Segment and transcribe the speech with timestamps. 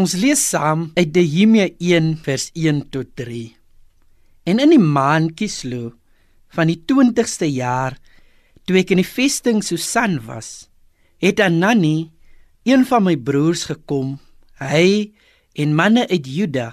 [0.00, 3.50] Ons lees saam uit Nehemia 1 vers 1 tot 3.
[4.48, 5.90] En in die maand Kislew
[6.56, 7.98] van die 20ste jaar
[8.64, 10.70] toe ek in die vesting Susan was,
[11.20, 12.08] het Anani,
[12.64, 14.14] een van my broers gekom,
[14.62, 15.10] hy
[15.60, 16.70] en manne uit Juda.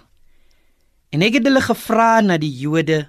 [1.12, 3.02] En ek het hulle gevra na die Jode,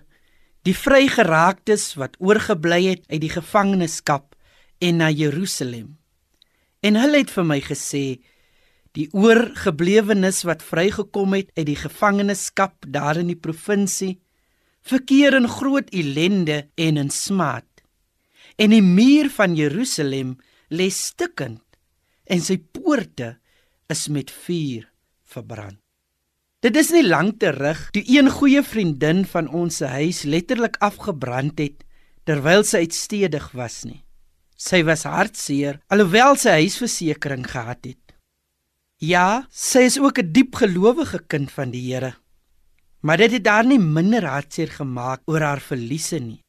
[0.66, 4.34] die vrygeraaktes wat oorgebly het uit die gevangenskap
[4.82, 5.94] en na Jerusalem.
[6.82, 8.04] En hulle het vir my gesê
[8.98, 14.16] die oorgeblewenes wat vrygekom het uit die gevangenskap daar in die provinsie
[14.88, 17.66] verkeer in groot ellende en in smaad.
[18.58, 20.38] En die muur van Jerusalem
[20.74, 21.62] lê stikkend
[22.26, 23.36] en sy poorte
[23.92, 24.88] is met vuur
[25.28, 25.78] verbrand.
[26.58, 31.60] Dit is nie lank terug toe een goeie vriendin van ons se huis letterlik afgebrand
[31.62, 31.84] het
[32.26, 34.02] terwyl sy uitstedig was nie.
[34.58, 38.07] Sy was hartseer alhoewel sy huisversekering gehad het.
[38.98, 42.14] Ja, sy is ook 'n diep gelowige kind van die Here.
[43.00, 46.42] Maar dit het haar nie minder hartseer gemaak oor haar verliese nie.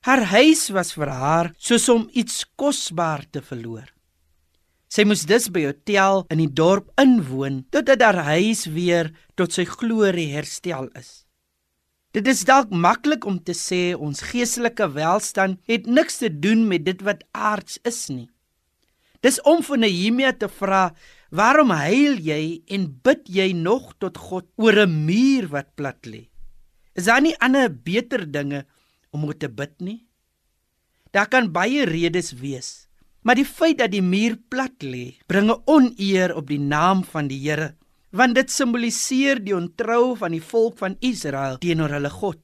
[0.00, 3.86] Haar huis was vir haar soos om iets kosbaar te verloor.
[4.88, 9.52] Sy moes dus by 'n hotel in die dorp inwoon totdat haar huis weer tot
[9.52, 11.26] sy glorie herstel is.
[12.10, 16.84] Dit is dalk maklik om te sê ons geestelike welstand het niks te doen met
[16.84, 18.28] dit wat aards is nie.
[19.20, 20.94] Dis om vir Nehemia te vra
[21.28, 26.28] Waarom huil jy en bid jy nog tot God oor 'n muur wat plat lê?
[26.96, 28.64] Is daar nie ander beter dinge
[29.12, 30.06] om oor te bid nie?
[31.12, 32.88] Daar kan baie redes wees,
[33.22, 37.28] maar die feit dat die muur plat lê, bring 'n oneer op die naam van
[37.28, 37.76] die Here,
[38.10, 42.38] want dit simboliseer die ontrou van die volk van Israel teenoor hulle God.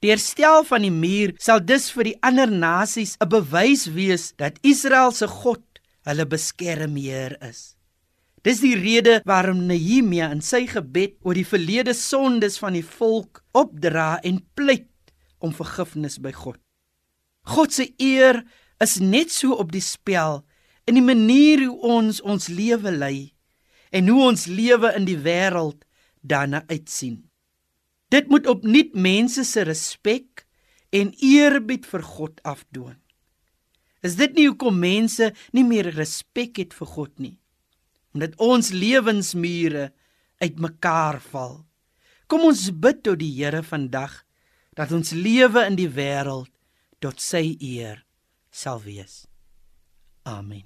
[0.00, 4.58] Die herstel van die muur sal dus vir die ander nasies 'n bewys wees dat
[4.62, 5.65] Israel se God
[6.06, 7.74] hulle beskermheer is.
[8.46, 13.42] Dis die rede waarom Nehemia in sy gebed oor die verlede sondes van die volk
[13.58, 14.86] opdra en pleit
[15.42, 16.60] om vergifnis by God.
[17.46, 18.44] God se eer
[18.82, 20.44] is net so op die spel
[20.86, 23.32] in die manier hoe ons ons lewe lei
[23.90, 25.82] en hoe ons lewe in die wêreld
[26.22, 27.24] daarna uitsien.
[28.14, 30.46] Dit moet opnuut mense se respek
[30.94, 32.98] en eerbied vir God afdoen.
[34.06, 37.36] Is dit nie hoekom mense nie meer respek het vir God nie?
[38.16, 39.90] omdat ons lewensmure
[40.40, 41.58] uitmekaar val.
[42.26, 44.22] Kom ons bid tot die Here vandag
[44.76, 46.48] dat ons lewe in die wêreld
[47.04, 48.00] tot sy eer
[48.48, 49.26] sal wees.
[50.24, 50.64] Amen.